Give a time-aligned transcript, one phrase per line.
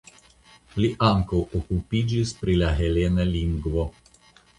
[0.77, 3.85] Li ankaŭ okupiĝis pri la helena lingvo.